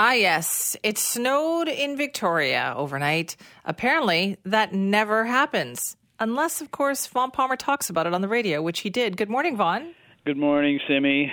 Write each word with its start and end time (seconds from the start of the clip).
Ah, 0.00 0.12
yes. 0.12 0.76
It 0.84 0.96
snowed 0.96 1.66
in 1.66 1.96
Victoria 1.96 2.72
overnight. 2.76 3.34
Apparently, 3.64 4.36
that 4.44 4.72
never 4.72 5.24
happens. 5.24 5.96
Unless, 6.20 6.60
of 6.60 6.70
course, 6.70 7.08
Vaughn 7.08 7.32
Palmer 7.32 7.56
talks 7.56 7.90
about 7.90 8.06
it 8.06 8.14
on 8.14 8.20
the 8.20 8.28
radio, 8.28 8.62
which 8.62 8.78
he 8.80 8.90
did. 8.90 9.16
Good 9.16 9.28
morning, 9.28 9.56
Vaughn. 9.56 9.94
Good 10.24 10.36
morning, 10.36 10.78
Simi. 10.86 11.32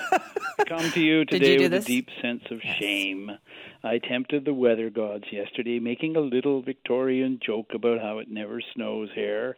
Come 0.68 0.90
to 0.90 1.00
you 1.00 1.24
today 1.26 1.54
you 1.54 1.60
with 1.62 1.70
this? 1.70 1.84
a 1.84 1.86
deep 1.86 2.08
sense 2.20 2.42
of 2.50 2.58
Yes. 2.64 2.76
shame. 2.78 3.30
I 3.84 3.98
tempted 3.98 4.46
the 4.46 4.54
weather 4.54 4.90
gods 4.90 5.26
yesterday, 5.30 5.78
making 5.78 6.16
a 6.16 6.20
little 6.20 6.60
Victorian 6.60 7.38
joke 7.44 7.66
about 7.72 8.00
how 8.00 8.18
it 8.18 8.28
never 8.28 8.60
snows 8.74 9.10
here, 9.14 9.56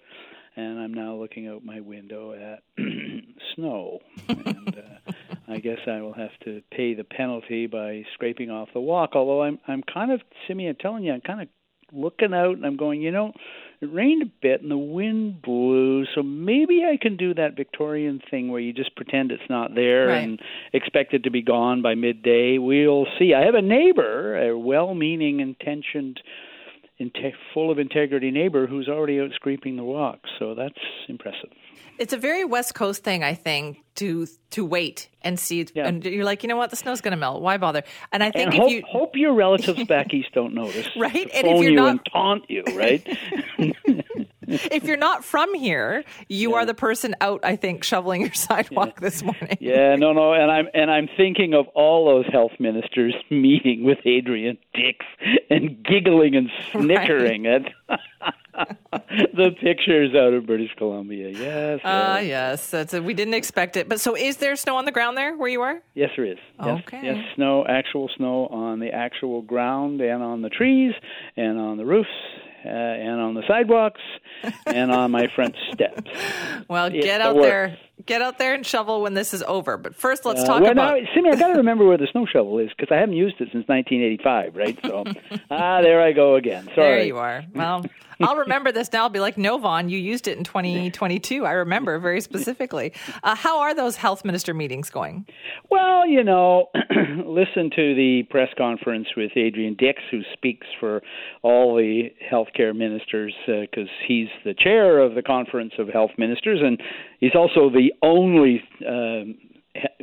and 0.55 0.79
I'm 0.79 0.93
now 0.93 1.15
looking 1.15 1.49
out 1.49 1.65
my 1.65 1.81
window 1.81 2.33
at 2.35 2.63
snow. 3.55 4.01
and 4.29 4.69
uh, 4.77 5.04
I 5.47 5.59
guess 5.59 5.79
I 5.87 6.01
will 6.01 6.15
have 6.15 6.31
to 6.45 6.63
pay 6.71 6.95
the 6.95 7.05
penalty 7.05 7.67
by 7.67 8.05
scraping 8.15 8.51
off 8.51 8.69
the 8.73 8.81
walk. 8.81 9.11
Although 9.15 9.43
I'm 9.43 9.59
I'm 9.69 9.83
kind 9.83 10.11
of 10.13 10.21
Simi, 10.47 10.69
I'm 10.69 10.77
telling 10.77 11.05
you, 11.05 11.13
I'm 11.13 11.21
kind 11.21 11.43
of 11.43 11.49
looking 11.93 12.33
out 12.35 12.57
and 12.57 12.65
I'm 12.65 12.77
going, 12.77 13.03
you 13.03 13.11
know, 13.13 13.33
it 13.81 13.93
rained 13.93 14.23
a 14.23 14.33
bit 14.43 14.63
and 14.63 14.71
the 14.71 14.77
wind 14.79 15.43
blew, 15.43 16.07
so 16.15 16.23
maybe 16.23 16.83
I 16.85 16.97
can 17.01 17.17
do 17.17 17.35
that 17.35 17.57
Victorian 17.57 18.21
thing 18.31 18.51
where 18.51 18.61
you 18.61 18.73
just 18.73 18.97
pretend 18.97 19.31
it's 19.31 19.49
not 19.51 19.75
there 19.75 20.09
Right. 20.09 20.25
and 20.25 20.41
expect 20.73 21.15
it 21.15 21.25
to 21.25 21.31
be 21.31 21.43
gone 21.43 21.83
by 21.83 21.95
midday. 21.95 22.59
We'll 22.59 23.07
see. 23.19 23.35
I 23.35 23.45
have 23.45 23.55
a 23.55 23.63
neighbor, 23.63 24.37
a 24.37 24.59
well-meaning, 24.59 25.41
intentioned, 25.41 26.21
inte- 27.01 27.35
full 27.53 27.71
of 27.71 27.79
integrity 27.79 28.31
neighbor 28.31 28.67
who's 28.67 28.89
already 28.89 29.21
out 29.21 29.31
scraping 29.35 29.77
the 29.77 29.85
walk, 29.85 30.21
so 30.39 30.55
that's 30.55 30.79
impressive. 31.09 31.51
It's 31.99 32.13
a 32.13 32.19
very 32.19 32.45
West 32.45 32.75
Coast 32.75 33.05
thing, 33.05 33.23
I 33.23 33.35
think, 33.35 33.79
to 33.97 34.27
to 34.51 34.65
wait 34.65 35.09
and 35.23 35.39
see. 35.39 35.67
Yeah. 35.75 35.87
And 35.87 36.05
you're 36.05 36.25
like, 36.25 36.43
you 36.43 36.49
know 36.49 36.57
what? 36.57 36.71
The 36.71 36.77
snow's 36.77 37.01
going 37.01 37.13
to 37.13 37.17
melt. 37.17 37.41
Why 37.43 37.57
bother? 37.57 37.83
And 38.13 38.23
I 38.23 38.31
think 38.31 38.47
And 38.47 38.55
if 38.55 38.61
hope, 38.61 38.71
you. 38.71 38.83
hope 38.89 39.11
your 39.17 39.35
relatives 39.35 39.85
back 39.85 40.13
east 40.13 40.29
don't 40.35 40.55
notice. 40.55 40.89
Right, 40.97 41.31
and 41.35 41.47
if 41.47 41.63
you're 41.63 41.71
you 41.71 41.77
not- 41.77 41.91
and 41.91 42.01
taunt 42.13 42.45
you, 42.49 42.63
right? 42.75 43.07
if 44.47 44.85
you're 44.85 44.97
not 44.97 45.25
from 45.25 45.55
here, 45.55 46.05
you 46.29 46.55
are 46.55 46.67
the 46.67 46.75
person 46.75 47.15
out, 47.21 47.41
I 47.45 47.57
think, 47.57 47.83
shoveling 47.85 48.21
your 48.23 48.35
sidewalk 48.35 49.01
this 49.01 49.23
morning. 49.23 49.57
Yeah, 49.61 49.97
no, 49.97 50.13
no, 50.13 50.33
and 50.35 50.51
I'm 50.51 50.67
and 50.75 50.91
I'm 50.91 51.09
thinking 51.17 51.55
of 51.55 51.67
all 51.69 52.07
those 52.07 52.27
health 52.33 52.53
ministers 52.59 53.15
meeting 53.31 53.85
with 53.85 53.99
Adrian 54.05 54.59
Dix 54.75 55.05
and 55.51 55.83
giggling 55.85 56.37
and 56.37 56.51
snickering 56.73 57.47
at 57.47 57.63
the 59.35 59.51
pictures 59.61 60.15
out 60.15 60.33
of 60.33 60.47
British 60.47 60.71
Columbia. 60.77 61.31
Yes, 61.31 61.81
Ah, 61.85 62.19
yes, 62.19 62.27
yes. 62.27 62.71
That's 62.71 62.95
a, 62.95 63.03
we 63.03 63.15
didn't 63.15 63.35
expect 63.35 63.77
it. 63.77 63.89
But 63.89 64.01
so 64.01 64.17
is 64.17 64.39
there 64.39 64.57
snow 64.57 64.77
on 64.77 64.85
the 64.85 64.93
ground 64.93 65.17
there 65.17 65.37
where 65.37 65.49
you 65.49 65.63
are? 65.63 65.81
yes, 65.95 66.11
there 66.17 66.27
is. 66.27 66.39
Yes, 66.65 66.83
Okay. 66.87 67.01
yes, 67.03 67.17
snow, 67.35 67.65
actual 67.69 68.09
snow 68.17 68.47
on 68.49 68.81
the 68.81 68.91
actual 68.93 69.43
ground 69.43 70.01
and 70.01 70.23
on 70.23 70.43
the 70.43 70.49
trees 70.51 70.93
and 71.37 71.59
on 71.59 71.77
the 71.77 71.85
roofs. 71.85 72.09
Uh, 72.67 72.71
and 72.71 73.21
on 73.21 73.35
the 73.35 73.43
sidewalks 73.47 74.01
and 74.67 74.91
on 74.91 75.11
my 75.11 75.27
front 75.35 75.55
steps. 75.75 76.01
Well, 76.67 76.87
It's 76.87 77.05
get 77.05 77.21
out 77.21 77.35
works. 77.37 77.45
there. 77.47 77.79
Get 78.07 78.21
out 78.21 78.39
there 78.39 78.55
and 78.55 78.67
shovel 78.67 79.01
when 79.03 79.15
this 79.15 79.33
is 79.33 79.43
over. 79.45 79.77
But 79.77 79.95
first, 79.95 80.25
let's 80.25 80.43
Uh, 80.43 80.47
talk 80.47 80.63
well, 80.63 80.73
about. 80.73 81.01
now, 81.01 81.09
Simi, 81.15 81.31
I 81.31 81.37
got 81.37 81.49
to 81.49 81.55
remember 81.55 81.87
where 81.87 81.97
the 81.97 82.07
snow 82.13 82.27
shovel 82.27 82.59
is 82.59 82.69
because 82.77 82.93
I 82.95 82.99
haven't 83.01 83.17
used 83.17 83.37
it 83.41 83.49
since 83.53 83.67
1985, 83.67 84.57
right? 84.57 84.79
So, 84.85 85.05
ah, 85.51 85.81
there 85.81 86.03
I 86.03 86.13
go 86.13 86.35
again. 86.37 86.65
Sorry. 86.75 86.75
There 86.77 87.05
you 87.05 87.17
are. 87.17 87.45
Well, 87.55 87.85
I'll 88.21 88.37
remember 88.37 88.71
this 88.73 88.93
now. 88.93 89.03
I'll 89.05 89.09
be 89.09 89.21
like, 89.21 89.37
no, 89.39 89.59
Vaughn, 89.59 89.89
you 89.89 89.99
used 89.99 90.29
it 90.29 90.39
in 90.39 90.45
2022. 90.45 91.45
I 91.47 91.53
remember 91.53 91.99
very 91.99 92.21
specifically. 92.21 92.93
Uh, 93.23 93.35
how 93.35 93.61
are 93.61 93.75
those 93.75 93.97
health 93.97 94.25
minister 94.25 94.55
meetings 94.55 94.89
going? 94.91 95.27
Well, 95.71 96.07
you 96.07 96.23
know, 96.23 96.69
listen 97.25 97.71
to 97.75 97.95
the 97.95 98.23
press 98.31 98.51
conference 98.57 99.09
with 99.17 99.33
Adrian 99.37 99.75
Dix, 99.75 100.01
who 100.11 100.21
speaks 100.33 100.67
for 100.79 101.03
all 101.43 101.75
the 101.75 102.11
healthcare 102.31 102.75
ministers 102.77 103.35
because 103.47 103.89
he's 104.07 104.29
the 104.45 104.55
chair 104.55 105.01
of 105.01 105.15
the 105.15 105.23
Conference 105.23 105.73
of 105.79 105.89
Health 105.89 106.13
Ministers, 106.17 106.61
and 106.63 106.81
he's 107.25 107.35
also 107.35 107.71
the 107.71 107.93
only. 108.03 108.63
Um, 108.87 109.37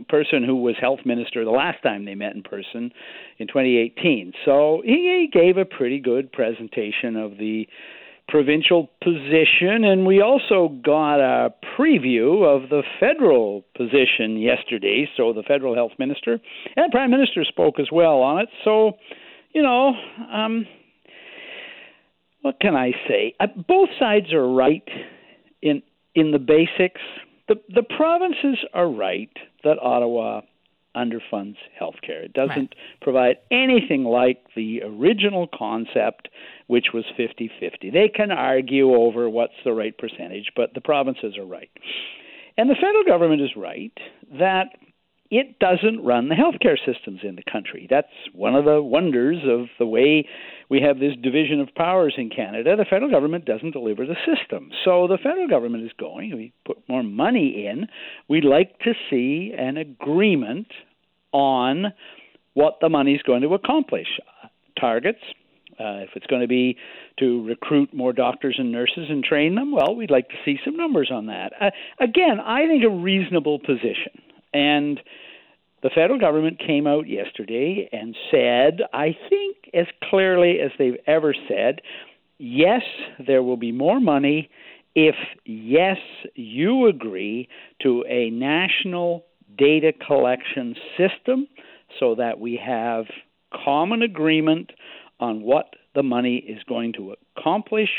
person 0.09 0.43
who 0.43 0.57
was 0.57 0.75
health 0.79 0.99
minister 1.05 1.45
the 1.45 1.51
last 1.51 1.81
time 1.81 2.03
they 2.03 2.15
met 2.15 2.35
in 2.35 2.43
person 2.43 2.91
in 3.37 3.47
2018. 3.47 4.33
So 4.43 4.81
he 4.83 5.29
gave 5.31 5.55
a 5.55 5.63
pretty 5.63 5.99
good 5.99 6.31
presentation 6.31 7.15
of 7.15 7.37
the 7.37 7.67
provincial 8.27 8.89
position, 9.03 9.83
and 9.83 10.05
we 10.05 10.21
also 10.21 10.69
got 10.83 11.19
a 11.19 11.53
preview 11.77 12.43
of 12.45 12.69
the 12.69 12.83
federal 12.99 13.63
position 13.75 14.37
yesterday. 14.37 15.07
So 15.17 15.33
the 15.33 15.43
federal 15.43 15.75
health 15.75 15.91
minister 15.99 16.39
and 16.75 16.85
the 16.85 16.91
prime 16.91 17.11
minister 17.11 17.43
spoke 17.43 17.79
as 17.79 17.87
well 17.91 18.21
on 18.21 18.39
it. 18.39 18.49
So, 18.63 18.93
you 19.53 19.61
know, 19.61 19.93
um, 20.33 20.65
what 22.41 22.59
can 22.59 22.75
I 22.75 22.91
say? 23.07 23.35
Uh, 23.39 23.47
both 23.67 23.89
sides 23.99 24.33
are 24.33 24.47
right 24.47 24.87
in 26.15 26.31
the 26.31 26.39
basics. 26.39 27.01
The 27.47 27.55
the 27.73 27.83
provinces 27.83 28.59
are 28.73 28.89
right 28.89 29.31
that 29.63 29.77
Ottawa 29.81 30.41
underfunds 30.95 31.55
healthcare. 31.79 32.25
It 32.25 32.33
doesn't 32.33 32.75
provide 33.01 33.37
anything 33.49 34.03
like 34.03 34.43
the 34.55 34.81
original 34.83 35.47
concept, 35.47 36.27
which 36.67 36.87
was 36.93 37.05
50 37.15 37.49
50. 37.59 37.89
They 37.91 38.09
can 38.09 38.31
argue 38.31 38.93
over 38.93 39.29
what's 39.29 39.53
the 39.63 39.73
right 39.73 39.97
percentage, 39.97 40.51
but 40.55 40.73
the 40.73 40.81
provinces 40.81 41.37
are 41.37 41.45
right. 41.45 41.69
And 42.57 42.69
the 42.69 42.75
federal 42.75 43.05
government 43.05 43.41
is 43.41 43.55
right 43.55 43.97
that 44.37 44.75
it 45.31 45.59
doesn't 45.59 46.03
run 46.03 46.27
the 46.27 46.35
healthcare 46.35 46.77
systems 46.77 47.21
in 47.23 47.37
the 47.37 47.43
country. 47.49 47.87
That's 47.89 48.07
one 48.33 48.53
of 48.53 48.65
the 48.65 48.81
wonders 48.81 49.37
of 49.47 49.67
the 49.79 49.85
way 49.85 50.27
we 50.69 50.81
have 50.81 50.99
this 50.99 51.13
division 51.23 51.61
of 51.61 51.73
powers 51.73 52.15
in 52.17 52.29
Canada. 52.29 52.75
The 52.75 52.85
federal 52.85 53.09
government 53.09 53.45
doesn't 53.45 53.71
deliver 53.71 54.05
the 54.05 54.17
system. 54.25 54.71
So 54.83 55.07
the 55.07 55.17
federal 55.17 55.47
government 55.47 55.85
is 55.85 55.91
going, 55.97 56.35
we 56.35 56.53
put 56.65 56.77
more 56.89 57.01
money 57.01 57.65
in. 57.65 57.87
We'd 58.27 58.43
like 58.43 58.77
to 58.79 58.93
see 59.09 59.53
an 59.57 59.77
agreement 59.77 60.67
on 61.31 61.93
what 62.53 62.79
the 62.81 62.89
money's 62.89 63.21
going 63.21 63.41
to 63.43 63.53
accomplish. 63.53 64.07
Targets, 64.77 65.19
uh, 65.79 66.03
if 66.03 66.09
it's 66.15 66.27
going 66.27 66.41
to 66.41 66.47
be 66.47 66.75
to 67.19 67.45
recruit 67.47 67.93
more 67.93 68.11
doctors 68.11 68.55
and 68.57 68.69
nurses 68.69 69.05
and 69.09 69.23
train 69.23 69.55
them, 69.55 69.71
well, 69.71 69.95
we'd 69.95 70.11
like 70.11 70.27
to 70.27 70.35
see 70.43 70.59
some 70.65 70.75
numbers 70.75 71.09
on 71.09 71.27
that. 71.27 71.53
Uh, 71.59 71.69
again, 72.01 72.41
I 72.41 72.67
think 72.67 72.83
a 72.83 72.89
reasonable 72.89 73.59
position. 73.59 74.11
And 74.53 74.99
the 75.83 75.89
federal 75.89 76.19
government 76.19 76.59
came 76.59 76.85
out 76.85 77.07
yesterday 77.07 77.89
and 77.91 78.15
said, 78.29 78.81
I 78.93 79.15
think 79.29 79.57
as 79.73 79.87
clearly 80.09 80.59
as 80.59 80.71
they've 80.77 80.99
ever 81.07 81.33
said, 81.47 81.81
yes, 82.37 82.81
there 83.25 83.41
will 83.41 83.57
be 83.57 83.71
more 83.71 83.99
money 83.99 84.49
if, 84.93 85.15
yes, 85.45 85.97
you 86.35 86.87
agree 86.87 87.47
to 87.81 88.03
a 88.07 88.29
national 88.29 89.25
data 89.57 89.91
collection 90.05 90.75
system 90.97 91.47
so 91.99 92.15
that 92.15 92.39
we 92.39 92.59
have 92.63 93.05
common 93.65 94.01
agreement 94.01 94.71
on 95.19 95.41
what 95.41 95.73
the 95.95 96.03
money 96.03 96.37
is 96.37 96.63
going 96.67 96.93
to 96.93 97.15
accomplish, 97.37 97.89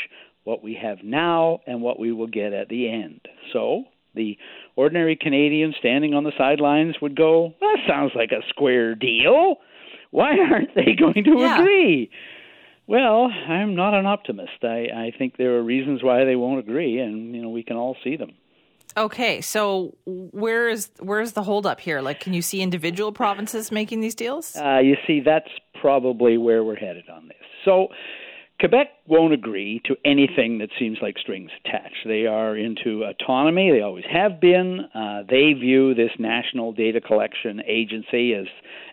what 0.43 0.63
we 0.63 0.77
have 0.81 0.99
now, 1.03 1.59
and 1.67 1.81
what 1.81 1.99
we 1.99 2.11
will 2.11 2.27
get 2.27 2.53
at 2.53 2.69
the 2.69 2.89
end. 2.89 3.21
So 3.51 3.85
the 4.15 4.37
ordinary 4.75 5.15
Canadian 5.15 5.73
standing 5.79 6.13
on 6.13 6.23
the 6.23 6.31
sidelines 6.37 6.95
would 7.01 7.15
go, 7.15 7.53
That 7.59 7.77
sounds 7.87 8.11
like 8.15 8.31
a 8.31 8.41
square 8.49 8.95
deal. 8.95 9.57
Why 10.11 10.37
aren't 10.51 10.75
they 10.75 10.93
going 10.97 11.23
to 11.25 11.35
Yeah. 11.39 11.59
agree? 11.59 12.09
Well, 12.85 13.25
I'm 13.47 13.75
not 13.75 13.93
an 13.93 14.05
optimist. 14.05 14.63
I, 14.63 14.87
I 14.93 15.13
think 15.17 15.37
there 15.37 15.55
are 15.55 15.63
reasons 15.63 16.03
why 16.03 16.25
they 16.25 16.35
won't 16.35 16.59
agree, 16.59 16.99
and 16.99 17.33
you 17.33 17.41
know 17.41 17.49
we 17.49 17.63
can 17.63 17.77
all 17.77 17.95
see 18.03 18.17
them. 18.17 18.31
Okay, 18.97 19.41
so 19.41 19.95
where 20.05 20.67
is 20.69 20.91
where's 20.99 21.31
the 21.31 21.43
holdup 21.43 21.79
here? 21.79 22.01
Like, 22.01 22.19
can 22.19 22.33
you 22.33 22.41
see 22.41 22.61
individual 22.61 23.11
provinces 23.11 23.71
making 23.71 24.01
these 24.01 24.13
deals? 24.13 24.55
Uh, 24.55 24.79
you 24.79 24.97
see, 25.07 25.21
that's 25.21 25.49
probably 25.79 26.37
where 26.37 26.63
we're 26.63 26.75
headed 26.75 27.09
on 27.09 27.27
this. 27.29 27.37
So, 27.65 27.87
Quebec 28.63 28.87
won't 29.07 29.33
agree 29.33 29.81
to 29.83 29.97
anything 30.05 30.59
that 30.59 30.69
seems 30.79 30.99
like 31.01 31.17
strings 31.17 31.51
attached. 31.65 31.97
They 32.05 32.27
are 32.27 32.55
into 32.55 33.03
autonomy, 33.03 33.69
they 33.71 33.81
always 33.81 34.05
have 34.09 34.39
been. 34.39 34.87
Uh, 34.95 35.23
they 35.29 35.51
view 35.51 35.93
this 35.93 36.11
National 36.17 36.71
Data 36.71 37.01
Collection 37.01 37.61
Agency 37.67 38.33
as 38.33 38.45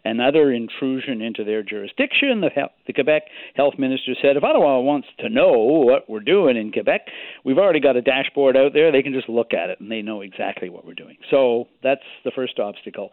another 0.04 0.50
intrusion 0.50 1.22
into 1.22 1.44
their 1.44 1.62
jurisdiction. 1.62 2.40
The, 2.40 2.50
the 2.88 2.92
Quebec 2.92 3.22
health 3.54 3.74
minister 3.78 4.14
said 4.20 4.36
if 4.36 4.42
Ottawa 4.42 4.80
wants 4.80 5.06
to 5.20 5.28
know 5.28 5.52
what 5.52 6.10
we're 6.10 6.18
doing 6.18 6.56
in 6.56 6.72
Quebec, 6.72 7.02
we've 7.44 7.58
already 7.58 7.78
got 7.78 7.94
a 7.94 8.02
dashboard 8.02 8.56
out 8.56 8.72
there. 8.72 8.90
They 8.90 9.04
can 9.04 9.12
just 9.12 9.28
look 9.28 9.54
at 9.54 9.70
it 9.70 9.78
and 9.78 9.88
they 9.88 10.02
know 10.02 10.22
exactly 10.22 10.68
what 10.68 10.84
we're 10.84 10.94
doing. 10.94 11.16
So, 11.30 11.68
that's 11.80 12.02
the 12.24 12.32
first 12.34 12.58
obstacle. 12.58 13.10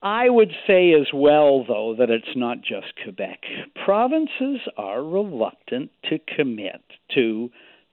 I 0.00 0.28
would 0.28 0.52
say 0.66 0.92
as 0.92 1.08
well, 1.12 1.64
though, 1.66 1.96
that 1.98 2.10
it's 2.10 2.36
not 2.36 2.58
just 2.58 2.94
Quebec. 3.02 3.40
Provinces 3.84 4.60
are 4.76 5.02
reluctant 5.02 5.90
to 6.08 6.18
commit 6.36 6.82
to 7.14 7.50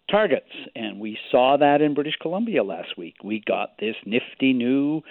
targets, 0.09 0.51
and 0.75 0.99
we 0.99 1.17
saw 1.31 1.57
that 1.57 1.81
in 1.81 1.95
British 1.95 2.17
Columbia 2.21 2.63
last 2.63 2.97
week. 2.97 3.15
We 3.23 3.41
got 3.45 3.79
this 3.79 3.95
nifty 4.05 4.53
new, 4.53 5.01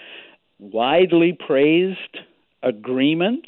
widely 0.61 1.37
praised 1.47 2.19
agreement 2.63 3.47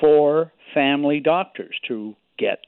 for 0.00 0.52
family 0.74 1.20
doctors 1.20 1.76
to 1.86 2.16
get 2.38 2.58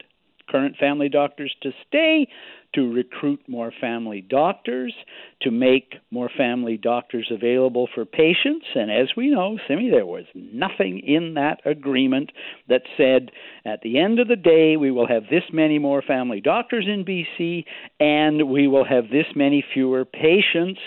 current 0.49 0.77
family 0.77 1.09
doctors 1.09 1.55
to 1.63 1.73
stay, 1.89 2.29
to 2.75 2.93
recruit 2.93 3.41
more 3.49 3.73
family 3.81 4.21
doctors, 4.21 4.95
to 5.43 5.51
make 5.51 5.95
more 6.11 6.31
family 6.37 6.77
doctors 6.77 7.31
available 7.31 7.89
for 7.95 8.05
patients. 8.05 8.67
And 8.75 8.91
as 8.91 9.09
we 9.17 9.31
know, 9.31 9.59
Simi, 9.69 9.91
there 9.91 10.07
was 10.07 10.25
nothing 10.35 11.01
in 11.01 11.35
that 11.35 11.61
agreement 11.65 12.31
that 12.69 12.83
said 12.97 13.31
at 13.65 13.81
the 13.83 13.99
end 13.99 14.19
of 14.19 14.29
the 14.29 14.37
day 14.37 14.77
we 14.77 14.91
will 14.91 15.09
have 15.09 15.25
this 15.31 15.45
many 15.53 15.79
more 15.79 16.03
family 16.03 16.41
doctors 16.41 16.87
in 16.87 17.05
BC 17.05 17.65
and 18.01 18.49
we 18.49 18.67
will 18.67 18.85
have 18.85 19.05
this 19.11 19.27
many 19.35 19.65
fewer 19.75 20.05
patients 20.05 20.81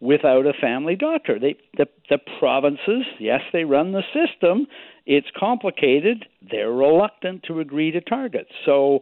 without 0.00 0.46
a 0.46 0.52
family 0.60 0.96
doctor. 0.96 1.38
They, 1.38 1.56
the, 1.76 1.86
the 2.10 2.18
provinces, 2.38 3.04
yes, 3.18 3.40
they 3.52 3.64
run 3.64 3.92
the 3.92 4.02
system. 4.12 4.66
It's 5.06 5.26
complicated. 5.38 6.26
They're 6.50 6.72
reluctant 6.72 7.44
to 7.44 7.60
agree 7.60 7.90
to 7.92 8.00
targets. 8.00 8.50
So 8.64 9.00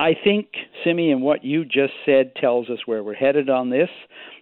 I 0.00 0.14
think, 0.24 0.46
Simi, 0.82 1.12
and 1.12 1.20
what 1.20 1.44
you 1.44 1.62
just 1.62 1.92
said 2.06 2.34
tells 2.34 2.70
us 2.70 2.78
where 2.86 3.04
we're 3.04 3.12
headed 3.12 3.50
on 3.50 3.68
this. 3.68 3.90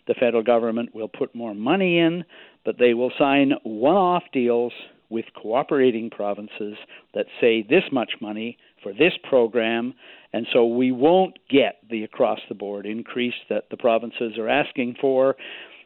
The 0.06 0.14
federal 0.14 0.44
government 0.44 0.94
will 0.94 1.08
put 1.08 1.34
more 1.34 1.52
money 1.52 1.98
in, 1.98 2.24
but 2.64 2.78
they 2.78 2.94
will 2.94 3.10
sign 3.18 3.54
one 3.64 3.96
off 3.96 4.22
deals 4.32 4.72
with 5.10 5.24
cooperating 5.34 6.10
provinces 6.10 6.76
that 7.14 7.26
say 7.40 7.66
this 7.68 7.82
much 7.90 8.12
money 8.20 8.56
for 8.84 8.92
this 8.92 9.14
program, 9.28 9.94
and 10.32 10.46
so 10.52 10.64
we 10.64 10.92
won't 10.92 11.36
get 11.50 11.80
the 11.90 12.04
across 12.04 12.38
the 12.48 12.54
board 12.54 12.86
increase 12.86 13.34
that 13.48 13.64
the 13.68 13.76
provinces 13.76 14.38
are 14.38 14.48
asking 14.48 14.94
for 15.00 15.34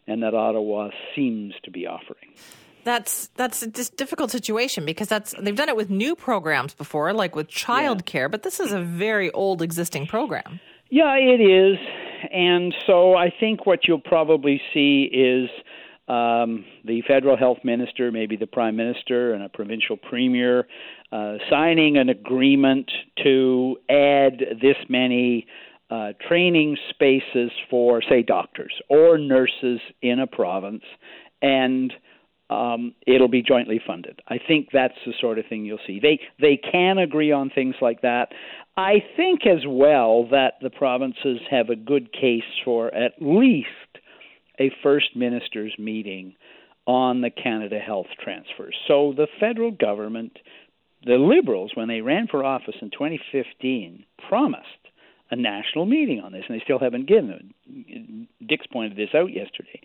and 0.06 0.22
that 0.22 0.34
Ottawa 0.34 0.90
seems 1.16 1.54
to 1.64 1.70
be 1.70 1.86
offering. 1.86 2.34
That's 2.84 3.29
that's 3.37 3.62
a 3.62 3.69
difficult 3.69 4.31
situation 4.31 4.84
because 4.84 5.08
that's 5.08 5.34
they've 5.38 5.55
done 5.55 5.69
it 5.69 5.76
with 5.76 5.90
new 5.90 6.17
programs 6.17 6.75
before, 6.75 7.12
like 7.12 7.37
with 7.37 7.49
childcare, 7.49 8.23
yeah. 8.23 8.29
but 8.29 8.43
this 8.43 8.61
is 8.61 8.73
a 8.73 8.81
very 8.81 9.31
old 9.32 9.62
existing 9.62 10.06
program. 10.06 10.61
Yeah, 10.90 11.14
it 11.14 11.40
is, 11.40 11.79
and 12.32 12.75
so 12.87 13.17
I 13.17 13.32
think 13.38 13.67
what 13.67 13.81
you'll 13.87 14.00
probably 14.00 14.61
see 14.75 15.05
is 15.05 15.49
um, 16.08 16.64
the 16.84 17.02
federal 17.06 17.37
health 17.37 17.58
minister, 17.64 18.11
maybe 18.11 18.37
the 18.37 18.46
prime 18.46 18.76
minister, 18.76 19.32
and 19.32 19.44
a 19.44 19.49
provincial 19.49 19.96
premier 19.96 20.67
uh, 21.12 21.37
signing 21.49 21.96
an 21.96 22.08
agreement 22.08 22.90
to 23.23 23.76
add 23.88 24.38
this 24.61 24.76
many. 24.88 25.46
Uh, 25.90 26.14
training 26.26 26.75
spaces 26.88 27.50
for, 27.69 28.00
say, 28.08 28.23
doctors 28.23 28.73
or 28.88 29.19
nurses 29.19 29.79
in 30.00 30.20
a 30.20 30.26
province, 30.26 30.84
and 31.43 31.93
um, 32.52 32.94
it'll 33.06 33.28
be 33.28 33.43
jointly 33.43 33.81
funded. 33.84 34.20
I 34.28 34.38
think 34.38 34.69
that's 34.72 34.94
the 35.06 35.12
sort 35.20 35.38
of 35.38 35.46
thing 35.46 35.64
you'll 35.64 35.78
see. 35.87 36.00
They 36.00 36.20
they 36.40 36.56
can 36.56 36.99
agree 36.99 37.32
on 37.32 37.50
things 37.50 37.76
like 37.81 38.02
that. 38.02 38.28
I 38.76 39.02
think 39.16 39.46
as 39.46 39.64
well 39.66 40.26
that 40.31 40.54
the 40.62 40.70
provinces 40.70 41.40
have 41.50 41.69
a 41.69 41.76
good 41.76 42.12
case 42.12 42.43
for 42.64 42.94
at 42.94 43.12
least 43.20 43.69
a 44.58 44.70
first 44.82 45.16
ministers 45.16 45.75
meeting 45.78 46.34
on 46.87 47.20
the 47.20 47.31
Canada 47.31 47.78
Health 47.78 48.06
transfers. 48.22 48.75
So 48.88 49.14
the 49.16 49.28
federal 49.38 49.70
government, 49.70 50.38
the 51.05 51.16
Liberals, 51.16 51.72
when 51.75 51.88
they 51.88 52.00
ran 52.00 52.26
for 52.26 52.44
office 52.44 52.75
in 52.81 52.90
2015, 52.90 54.05
promised 54.28 54.66
a 55.31 55.37
national 55.37 55.87
meeting 55.87 56.20
on 56.20 56.32
this, 56.32 56.44
and 56.48 56.58
they 56.58 56.64
still 56.64 56.78
haven't 56.78 57.08
given 57.08 57.55
it. 57.66 58.48
Dix 58.48 58.66
pointed 58.66 58.96
this 58.96 59.14
out 59.14 59.32
yesterday. 59.32 59.81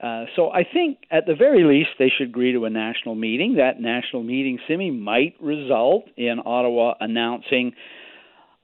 Uh, 0.00 0.26
so 0.36 0.50
I 0.50 0.62
think 0.62 0.98
at 1.10 1.26
the 1.26 1.34
very 1.34 1.64
least 1.64 1.90
they 1.98 2.10
should 2.16 2.28
agree 2.28 2.52
to 2.52 2.64
a 2.66 2.70
national 2.70 3.14
meeting. 3.14 3.56
That 3.56 3.80
national 3.80 4.22
meeting, 4.22 4.58
Simi, 4.68 4.90
might 4.90 5.34
result 5.40 6.04
in 6.16 6.38
Ottawa 6.44 6.94
announcing 7.00 7.72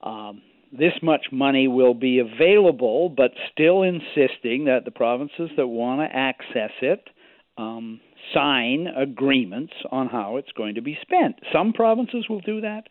um, 0.02 0.42
this 0.70 0.92
much 1.02 1.26
money 1.32 1.66
will 1.66 1.94
be 1.94 2.20
available, 2.20 3.08
but 3.08 3.32
still 3.52 3.82
insisting 3.82 4.66
that 4.66 4.84
the 4.84 4.90
provinces 4.90 5.50
that 5.56 5.66
want 5.66 6.00
to 6.00 6.16
access 6.16 6.72
it 6.82 7.08
um, 7.56 8.00
sign 8.32 8.87
agreements 8.87 9.72
on 9.90 10.08
how 10.08 10.37
it's 10.37 10.52
going 10.52 10.75
to 10.75 10.82
be 10.82 10.98
spent. 11.02 11.37
Some 11.52 11.72
provinces 11.72 12.26
will 12.28 12.40
do 12.40 12.60
that. 12.60 12.84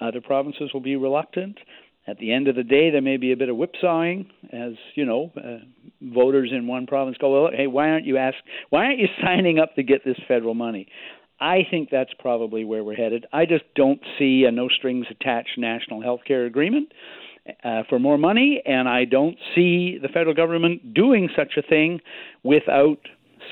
Other 0.00 0.20
provinces 0.20 0.70
will 0.72 0.80
be 0.80 0.96
reluctant. 0.96 1.58
At 2.10 2.18
the 2.18 2.32
end 2.32 2.48
of 2.48 2.56
the 2.56 2.64
day, 2.64 2.90
there 2.90 3.00
may 3.00 3.18
be 3.18 3.30
a 3.30 3.36
bit 3.36 3.48
of 3.48 3.56
whipsawing, 3.56 4.26
as 4.52 4.72
you 4.96 5.04
know, 5.04 5.30
uh, 5.36 5.58
voters 6.02 6.50
in 6.52 6.66
one 6.66 6.88
province 6.88 7.16
go, 7.18 7.44
"Well, 7.44 7.52
hey, 7.54 7.68
why 7.68 7.88
aren't 7.90 8.04
you 8.04 8.16
ask? 8.16 8.36
Why 8.70 8.86
aren't 8.86 8.98
you 8.98 9.06
signing 9.22 9.60
up 9.60 9.76
to 9.76 9.84
get 9.84 10.04
this 10.04 10.18
federal 10.26 10.54
money?" 10.54 10.88
I 11.38 11.64
think 11.70 11.88
that's 11.88 12.12
probably 12.18 12.64
where 12.64 12.82
we're 12.82 12.96
headed. 12.96 13.26
I 13.32 13.46
just 13.46 13.62
don't 13.76 14.00
see 14.18 14.44
a 14.44 14.50
no 14.50 14.68
strings 14.68 15.06
attached 15.08 15.56
national 15.56 16.02
health 16.02 16.22
care 16.26 16.46
agreement 16.46 16.90
uh, 17.62 17.84
for 17.88 18.00
more 18.00 18.18
money, 18.18 18.60
and 18.66 18.88
I 18.88 19.04
don't 19.04 19.36
see 19.54 19.96
the 20.02 20.08
federal 20.08 20.34
government 20.34 20.92
doing 20.92 21.28
such 21.36 21.52
a 21.56 21.62
thing 21.62 22.00
without 22.42 22.98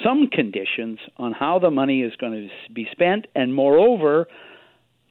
some 0.03 0.27
conditions 0.27 0.99
on 1.17 1.33
how 1.33 1.61
the 1.61 1.71
money 1.71 2.03
is 2.03 2.17
going 2.17 2.33
to 2.33 2.75
be 2.75 2.89
spent, 2.91 3.29
and 3.37 3.55
moreover, 3.55 4.27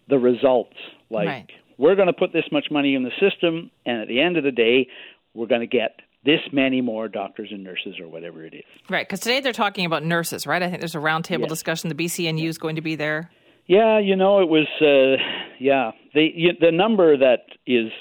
the 0.09 0.19
results. 0.19 0.75
Like 1.09 1.27
right 1.27 1.51
we're 1.77 1.95
going 1.95 2.07
to 2.07 2.13
put 2.13 2.33
this 2.33 2.45
much 2.51 2.67
money 2.71 2.95
in 2.95 3.03
the 3.03 3.11
system, 3.19 3.71
and 3.85 4.01
at 4.01 4.07
the 4.07 4.21
end 4.21 4.37
of 4.37 4.43
the 4.43 4.51
day, 4.51 4.87
we're 5.33 5.47
going 5.47 5.61
to 5.61 5.67
get 5.67 5.99
this 6.25 6.39
many 6.51 6.81
more 6.81 7.07
doctors 7.07 7.49
and 7.51 7.63
nurses 7.63 7.99
or 7.99 8.07
whatever 8.07 8.45
it 8.45 8.53
is. 8.53 8.63
Right, 8.89 9.07
because 9.07 9.19
today 9.19 9.39
they're 9.39 9.53
talking 9.53 9.85
about 9.85 10.03
nurses, 10.03 10.45
right? 10.45 10.61
I 10.61 10.69
think 10.69 10.81
there's 10.81 10.95
a 10.95 10.99
roundtable 10.99 11.41
yes. 11.41 11.49
discussion. 11.49 11.89
The 11.89 11.95
BCNU 11.95 12.47
is 12.47 12.57
going 12.57 12.75
to 12.75 12.81
be 12.81 12.95
there. 12.95 13.31
Yeah, 13.67 13.99
you 13.99 14.15
know, 14.15 14.41
it 14.41 14.47
was, 14.47 14.67
uh, 14.81 15.21
yeah, 15.59 15.91
the 16.13 16.29
the 16.59 16.71
number 16.71 17.17
that 17.17 17.43
is 17.65 17.91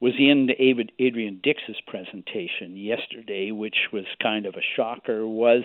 was 0.00 0.14
in 0.18 0.50
Adrian 0.98 1.40
Dix's 1.42 1.76
presentation 1.86 2.76
yesterday, 2.76 3.50
which 3.50 3.76
was 3.92 4.04
kind 4.22 4.46
of 4.46 4.54
a 4.54 4.62
shocker, 4.76 5.26
was 5.26 5.62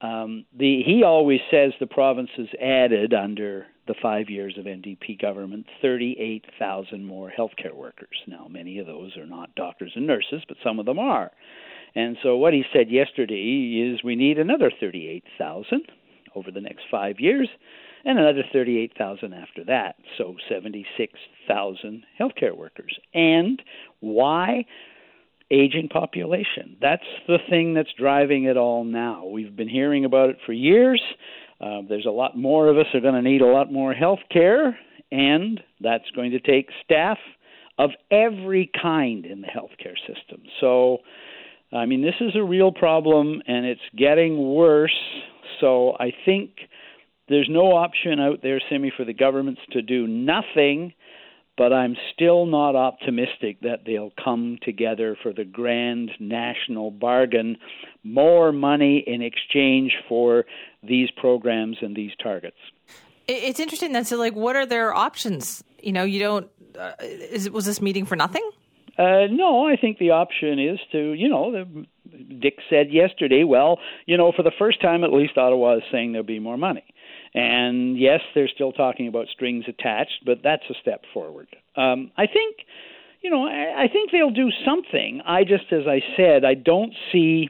um, 0.00 0.44
the 0.56 0.82
he 0.84 1.02
always 1.04 1.40
says 1.50 1.72
the 1.78 1.86
provinces 1.86 2.48
added 2.60 3.14
under 3.14 3.66
the 3.86 3.94
five 4.00 4.30
years 4.30 4.56
of 4.58 4.64
NDP 4.64 5.20
government 5.20 5.66
38,000 5.82 7.04
more 7.04 7.32
healthcare 7.36 7.74
workers. 7.74 8.16
Now, 8.26 8.46
many 8.48 8.78
of 8.78 8.86
those 8.86 9.16
are 9.16 9.26
not 9.26 9.54
doctors 9.54 9.92
and 9.94 10.06
nurses, 10.06 10.42
but 10.48 10.56
some 10.64 10.78
of 10.78 10.86
them 10.86 10.98
are. 10.98 11.30
And 11.94 12.16
so, 12.22 12.36
what 12.36 12.52
he 12.52 12.64
said 12.72 12.90
yesterday 12.90 13.92
is 13.92 14.02
we 14.02 14.16
need 14.16 14.38
another 14.38 14.70
38,000 14.80 15.82
over 16.34 16.50
the 16.50 16.60
next 16.60 16.82
five 16.90 17.20
years, 17.20 17.48
and 18.04 18.18
another 18.18 18.42
38,000 18.52 19.32
after 19.32 19.64
that. 19.64 19.96
So, 20.18 20.34
76,000 20.48 22.04
healthcare 22.20 22.56
workers. 22.56 22.98
And 23.14 23.62
why? 24.00 24.64
aging 25.50 25.88
population. 25.88 26.76
That's 26.80 27.04
the 27.26 27.38
thing 27.48 27.74
that's 27.74 27.92
driving 27.98 28.44
it 28.44 28.56
all 28.56 28.84
now. 28.84 29.26
We've 29.26 29.54
been 29.54 29.68
hearing 29.68 30.04
about 30.04 30.30
it 30.30 30.38
for 30.44 30.52
years. 30.52 31.02
Uh, 31.64 31.80
there's 31.88 32.04
a 32.04 32.10
lot 32.10 32.36
more 32.36 32.68
of 32.68 32.76
us 32.76 32.86
are 32.92 33.00
going 33.00 33.14
to 33.14 33.22
need 33.22 33.40
a 33.40 33.46
lot 33.46 33.72
more 33.72 33.94
health 33.94 34.18
care, 34.30 34.78
and 35.10 35.60
that's 35.80 36.10
going 36.14 36.32
to 36.32 36.40
take 36.40 36.68
staff 36.84 37.16
of 37.78 37.90
every 38.10 38.70
kind 38.80 39.24
in 39.24 39.40
the 39.40 39.46
healthcare 39.46 39.96
system. 40.06 40.42
So, 40.60 40.98
I 41.72 41.86
mean, 41.86 42.02
this 42.02 42.16
is 42.20 42.36
a 42.36 42.42
real 42.42 42.70
problem, 42.70 43.40
and 43.46 43.64
it's 43.64 43.80
getting 43.96 44.54
worse. 44.54 44.98
So, 45.60 45.96
I 45.98 46.12
think 46.26 46.50
there's 47.28 47.48
no 47.50 47.72
option 47.72 48.20
out 48.20 48.40
there, 48.42 48.60
Simi, 48.68 48.92
for 48.94 49.06
the 49.06 49.14
governments 49.14 49.62
to 49.72 49.80
do 49.80 50.06
nothing 50.06 50.92
but 51.56 51.72
I'm 51.72 51.96
still 52.12 52.46
not 52.46 52.74
optimistic 52.74 53.60
that 53.60 53.84
they'll 53.86 54.12
come 54.22 54.58
together 54.62 55.16
for 55.22 55.32
the 55.32 55.44
grand 55.44 56.10
national 56.18 56.90
bargain, 56.90 57.56
more 58.02 58.52
money 58.52 59.04
in 59.06 59.22
exchange 59.22 59.92
for 60.08 60.44
these 60.82 61.10
programs 61.16 61.78
and 61.80 61.94
these 61.94 62.12
targets. 62.22 62.56
It's 63.26 63.60
interesting 63.60 63.92
then. 63.92 64.04
So, 64.04 64.16
like, 64.16 64.34
what 64.34 64.56
are 64.56 64.66
their 64.66 64.94
options? 64.94 65.64
You 65.80 65.92
know, 65.92 66.04
you 66.04 66.18
don't. 66.18 66.50
Uh, 66.78 66.92
is 67.00 67.48
was 67.50 67.64
this 67.64 67.80
meeting 67.80 68.04
for 68.04 68.16
nothing? 68.16 68.48
Uh, 68.98 69.26
no, 69.30 69.66
I 69.66 69.76
think 69.76 69.98
the 69.98 70.10
option 70.10 70.58
is 70.58 70.78
to, 70.92 71.14
you 71.14 71.28
know, 71.28 71.50
the, 71.50 71.86
Dix 72.40 72.62
said 72.70 72.92
yesterday. 72.92 73.42
Well, 73.42 73.78
you 74.06 74.16
know, 74.16 74.32
for 74.34 74.42
the 74.42 74.52
first 74.56 74.80
time, 74.80 75.02
at 75.02 75.12
least 75.12 75.36
Ottawa 75.36 75.76
is 75.76 75.82
saying 75.90 76.12
there'll 76.12 76.26
be 76.26 76.38
more 76.38 76.56
money. 76.56 76.84
And 77.34 77.98
yes, 77.98 78.20
they're 78.34 78.48
still 78.48 78.72
talking 78.72 79.08
about 79.08 79.26
strings 79.32 79.64
attached, 79.66 80.24
but 80.24 80.38
that's 80.44 80.62
a 80.70 80.74
step 80.80 81.02
forward. 81.12 81.48
Um, 81.76 82.12
I 82.16 82.26
think, 82.26 82.56
you 83.22 83.30
know, 83.30 83.46
I, 83.46 83.84
I 83.84 83.88
think 83.88 84.12
they'll 84.12 84.30
do 84.30 84.50
something. 84.64 85.20
I 85.26 85.42
just, 85.42 85.72
as 85.72 85.86
I 85.88 86.00
said, 86.16 86.44
I 86.44 86.54
don't 86.54 86.92
see. 87.12 87.48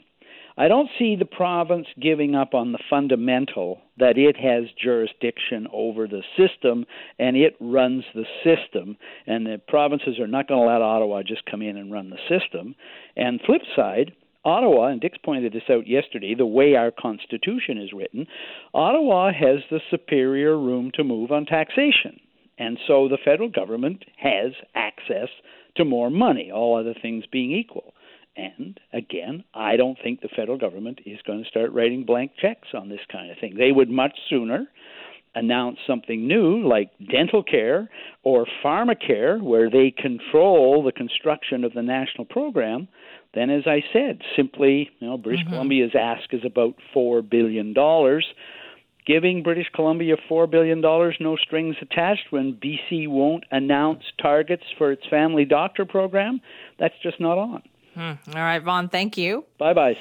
I 0.57 0.69
don't 0.69 0.89
see 1.01 1.17
the 1.17 1.25
province 1.25 1.89
giving 2.01 2.37
up 2.37 2.55
on 2.55 2.71
the 2.71 2.79
fundamental 2.89 3.81
that 3.99 4.17
it 4.17 4.37
has 4.37 4.71
jurisdiction 4.81 5.67
over 5.73 6.07
the 6.07 6.23
system 6.39 6.87
and 7.19 7.37
it 7.37 7.57
runs 7.59 8.05
the 8.15 8.25
system, 8.45 8.97
and 9.27 9.45
the 9.45 9.61
provinces 9.67 10.21
are 10.21 10.29
not 10.29 10.47
going 10.47 10.61
to 10.61 10.73
let 10.73 10.81
Ottawa 10.81 11.23
just 11.27 11.45
come 11.51 11.61
in 11.61 11.77
and 11.77 11.93
run 11.93 12.11
the 12.11 12.19
system. 12.29 12.77
And 13.17 13.41
flip 13.45 13.63
side, 13.75 14.13
Ottawa, 14.45 14.89
and 14.89 15.01
Dix 15.01 15.17
pointed 15.25 15.53
this 15.53 15.71
out 15.71 15.87
yesterday, 15.87 16.35
the 16.35 16.47
way 16.47 16.75
our 16.75 16.91
Constitution 16.91 17.79
is 17.79 17.93
written, 17.93 18.27
Ottawa 18.73 19.33
has 19.33 19.61
the 19.71 19.81
superior 19.91 20.59
room 20.59 20.91
to 20.95 21.05
move 21.05 21.31
on 21.33 21.47
taxation. 21.47 22.21
And 22.59 22.79
so 22.87 23.09
the 23.09 23.19
federal 23.25 23.49
government 23.49 24.05
has 24.17 24.53
access 24.75 25.29
to 25.77 25.85
more 25.85 26.11
money, 26.11 26.53
all 26.53 26.79
other 26.79 26.95
things 27.01 27.25
being 27.31 27.53
equal. 27.53 27.95
And 28.37 28.79
again, 28.93 29.45
I 29.55 29.77
don't 29.77 29.99
think 30.03 30.21
the 30.21 30.29
federal 30.35 30.59
government 30.59 31.01
is 31.07 31.19
going 31.27 31.43
to 31.43 31.49
start 31.49 31.73
writing 31.73 32.05
blank 32.05 32.33
checks 32.41 32.69
on 32.75 32.89
this 32.89 33.01
kind 33.11 33.31
of 33.31 33.39
thing. 33.39 33.57
They 33.57 33.73
would 33.73 33.91
much 33.91 34.17
sooner 34.29 34.67
announce 35.35 35.79
something 35.87 36.27
new 36.27 36.67
like 36.67 36.91
dental 37.11 37.43
care 37.43 37.91
or 38.23 38.47
pharmacare, 38.65 39.41
where 39.41 39.71
they 39.71 39.91
control 39.91 40.83
the 40.83 40.93
construction 40.93 41.65
of 41.65 41.73
the 41.75 41.83
national 41.83 42.25
program, 42.25 42.89
then, 43.35 43.51
as 43.51 43.65
I 43.67 43.83
said, 43.93 44.21
simply, 44.37 44.91
you 45.01 45.09
know, 45.09 45.19
British 45.19 45.43
mm-hmm. 45.43 45.55
Columbia's 45.55 45.95
ask 45.99 46.33
is 46.33 46.43
about 46.45 46.75
$4 46.95 47.29
billion. 47.29 47.75
Giving 49.07 49.43
British 49.43 49.67
Columbia 49.75 50.17
$4 50.31 50.51
billion, 50.51 50.81
no 50.81 51.37
strings 51.37 51.77
attached, 51.83 52.31
when 52.31 52.55
BC 52.55 53.09
won't 53.09 53.45
announce 53.51 54.03
targets 54.23 54.63
for 54.79 54.93
its 54.93 55.03
family 55.11 55.45
doctor 55.45 55.85
program, 55.85 56.41
that's 56.79 56.95
just 57.03 57.21
not 57.21 57.37
on. 57.37 57.63
Hmm. 57.95 58.13
All 58.35 58.43
right, 58.43 58.63
Vaughn, 58.63 58.89
thank 58.89 59.19
you. 59.19 59.45
Bye 59.59 59.75
bye. 59.75 59.97